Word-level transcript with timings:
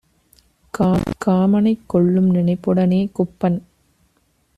காமனைக் 1.17 1.83
கொல்லும் 1.87 2.29
நினைப்புடனே- 2.35 3.01
குப்பன் 3.19 3.59